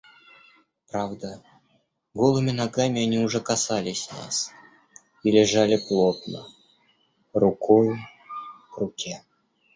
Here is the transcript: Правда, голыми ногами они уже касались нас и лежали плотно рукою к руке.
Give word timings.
Правда, 0.89 1.43
голыми 2.15 2.49
ногами 2.49 3.03
они 3.03 3.19
уже 3.19 3.39
касались 3.39 4.09
нас 4.11 4.49
и 5.23 5.29
лежали 5.29 5.77
плотно 5.77 6.47
рукою 7.33 7.97
к 8.73 8.79
руке. 8.79 9.23